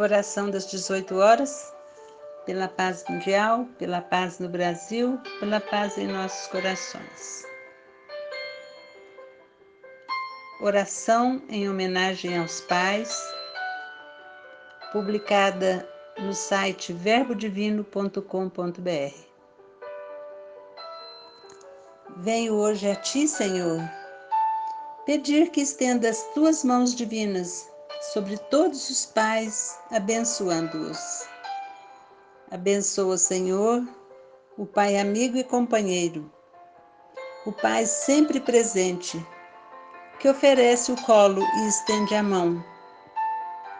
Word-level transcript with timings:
Oração 0.00 0.50
das 0.50 0.70
18 0.70 1.14
horas, 1.18 1.74
pela 2.46 2.68
paz 2.68 3.04
mundial, 3.06 3.66
pela 3.78 4.00
paz 4.00 4.38
no 4.38 4.48
Brasil, 4.48 5.20
pela 5.40 5.60
paz 5.60 5.98
em 5.98 6.06
nossos 6.06 6.46
corações. 6.46 7.44
Oração 10.62 11.42
em 11.50 11.68
homenagem 11.68 12.38
aos 12.38 12.62
pais, 12.62 13.14
publicada 14.90 15.86
no 16.20 16.34
site 16.34 16.92
verbodivino.com.br. 16.92 19.14
Venho 22.16 22.54
hoje 22.54 22.90
a 22.90 22.96
Ti, 22.96 23.26
Senhor, 23.26 23.80
pedir 25.06 25.50
que 25.50 25.62
estenda 25.62 26.10
as 26.10 26.22
Tuas 26.34 26.62
mãos 26.62 26.94
divinas 26.94 27.66
sobre 28.12 28.36
todos 28.36 28.90
os 28.90 29.06
pais, 29.06 29.78
abençoando-os. 29.90 31.26
Abençoa, 32.50 33.16
Senhor, 33.16 33.82
o 34.58 34.66
Pai 34.66 34.98
amigo 34.98 35.38
e 35.38 35.44
companheiro, 35.44 36.30
o 37.46 37.52
Pai 37.52 37.86
sempre 37.86 38.40
presente, 38.40 39.24
que 40.18 40.28
oferece 40.28 40.92
o 40.92 41.02
colo 41.02 41.42
e 41.42 41.68
estende 41.68 42.14
a 42.14 42.22
mão, 42.22 42.62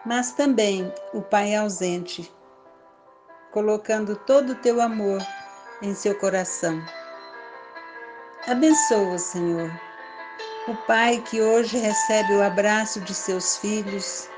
mas 0.05 0.31
também 0.31 0.93
o 1.13 1.21
Pai 1.21 1.55
ausente, 1.55 2.31
colocando 3.51 4.15
todo 4.15 4.51
o 4.51 4.55
teu 4.55 4.81
amor 4.81 5.21
em 5.81 5.93
seu 5.93 6.17
coração. 6.17 6.81
Abençoa, 8.47 9.17
Senhor 9.17 9.71
o 10.67 10.75
pai 10.85 11.19
que 11.21 11.41
hoje 11.41 11.77
recebe 11.77 12.33
o 12.33 12.43
abraço 12.43 13.01
de 13.01 13.15
seus 13.15 13.57
filhos 13.57 14.29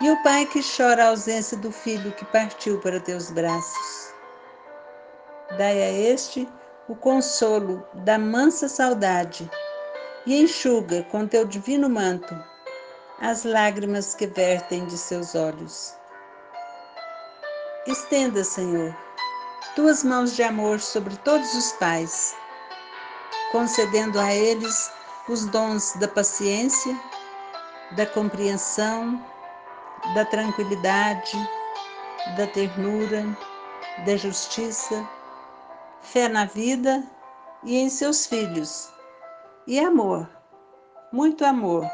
e 0.00 0.08
o 0.08 0.22
pai 0.22 0.46
que 0.46 0.60
chora 0.62 1.04
a 1.04 1.08
ausência 1.08 1.56
do 1.56 1.72
filho 1.72 2.12
que 2.12 2.24
partiu 2.26 2.78
para 2.78 3.00
teus 3.00 3.30
braços. 3.30 4.14
Dai 5.58 5.82
a 5.82 5.90
este 5.90 6.48
o 6.88 6.94
consolo 6.94 7.84
da 8.04 8.16
mansa 8.16 8.68
saudade 8.68 9.50
e 10.24 10.40
enxuga 10.40 11.02
com 11.10 11.26
teu 11.26 11.44
divino 11.44 11.90
manto 11.90 12.34
as 13.20 13.44
lágrimas 13.44 14.14
que 14.14 14.26
vertem 14.26 14.84
de 14.86 14.98
seus 14.98 15.34
olhos. 15.34 15.94
Estenda, 17.86 18.44
Senhor, 18.44 18.94
tuas 19.74 20.04
mãos 20.04 20.34
de 20.34 20.42
amor 20.42 20.80
sobre 20.80 21.16
todos 21.18 21.54
os 21.54 21.72
pais, 21.74 22.36
concedendo 23.52 24.20
a 24.20 24.34
eles 24.34 24.92
os 25.28 25.46
dons 25.46 25.94
da 25.94 26.08
paciência, 26.08 26.94
da 27.92 28.04
compreensão, 28.06 29.24
da 30.14 30.24
tranquilidade, 30.24 31.36
da 32.36 32.46
ternura, 32.48 33.24
da 34.04 34.16
justiça, 34.16 35.08
fé 36.02 36.28
na 36.28 36.44
vida 36.44 37.02
e 37.64 37.76
em 37.78 37.88
seus 37.88 38.26
filhos, 38.26 38.92
e 39.66 39.80
amor, 39.80 40.28
muito 41.12 41.44
amor, 41.44 41.88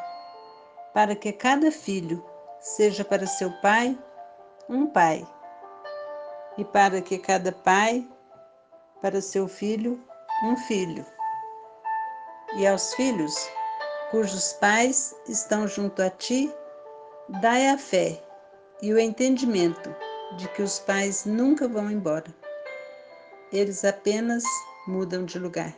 para 0.94 1.16
que 1.16 1.32
cada 1.32 1.70
filho 1.70 2.24
seja 2.60 3.04
para 3.04 3.26
seu 3.26 3.50
pai 3.60 3.98
um 4.68 4.86
pai, 4.86 5.26
e 6.56 6.64
para 6.64 7.00
que 7.00 7.18
cada 7.18 7.50
pai 7.52 8.06
para 9.00 9.20
seu 9.20 9.48
filho 9.48 10.00
um 10.44 10.56
filho 10.56 11.04
e 12.54 12.66
aos 12.66 12.94
filhos, 12.94 13.34
cujos 14.10 14.52
pais 14.54 15.14
estão 15.26 15.66
junto 15.66 16.02
a 16.02 16.10
ti, 16.10 16.52
dai 17.40 17.68
a 17.68 17.78
fé 17.78 18.22
e 18.82 18.92
o 18.92 18.98
entendimento 18.98 19.94
de 20.36 20.48
que 20.48 20.62
os 20.62 20.78
pais 20.78 21.24
nunca 21.24 21.66
vão 21.66 21.90
embora. 21.90 22.32
Eles 23.52 23.84
apenas 23.84 24.44
mudam 24.86 25.24
de 25.24 25.38
lugar. 25.38 25.74